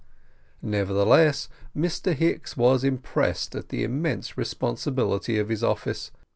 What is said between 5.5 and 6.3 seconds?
office.